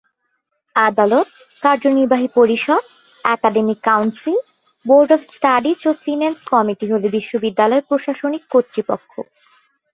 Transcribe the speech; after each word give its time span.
আদালত, 0.75 1.27
কার্যনির্বাহী 1.63 2.27
পরিষদ, 2.35 2.83
academic 3.23 3.79
council, 3.83 4.37
board 4.85 5.09
of 5.11 5.21
studies 5.31 5.79
ও 5.87 5.91
ফিনান্স 6.03 6.39
কমিটি 6.53 6.85
হল 6.91 7.03
বিশ্ববিদ্যালয়ের 7.17 7.87
প্রশাসনিক 7.89 8.43
কর্তৃপক্ষ। 8.49 9.11